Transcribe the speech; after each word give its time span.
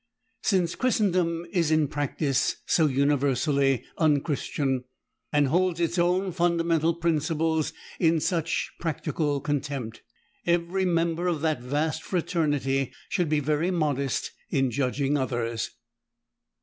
Since 0.41 0.73
Christendom 0.73 1.45
is 1.51 1.69
in 1.69 1.87
practice 1.87 2.55
so 2.65 2.87
universally 2.87 3.83
unchristian, 3.99 4.85
and 5.31 5.47
holds 5.49 5.79
its 5.79 5.99
own 5.99 6.31
fundamental 6.31 6.95
principles 6.95 7.71
in 7.99 8.19
such 8.19 8.71
practical 8.79 9.39
contempt, 9.39 10.01
every 10.47 10.85
member 10.85 11.27
of 11.27 11.41
that 11.41 11.61
vast 11.61 12.01
fraternity 12.01 12.91
should 13.09 13.29
be 13.29 13.39
very 13.41 13.69
modest 13.69 14.31
in 14.49 14.71
judging 14.71 15.17
others. 15.19 15.69